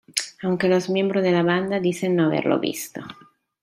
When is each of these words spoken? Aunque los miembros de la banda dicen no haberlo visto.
Aunque 0.41 0.67
los 0.67 0.89
miembros 0.89 1.21
de 1.21 1.31
la 1.31 1.43
banda 1.43 1.79
dicen 1.79 2.15
no 2.15 2.25
haberlo 2.25 2.59
visto. 2.59 3.01